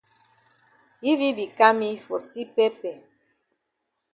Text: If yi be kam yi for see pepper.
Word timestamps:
If 1.09 1.17
yi 1.23 1.31
be 1.37 1.45
kam 1.57 1.77
yi 1.87 1.91
for 2.05 2.19
see 2.29 2.47
pepper. 2.55 2.95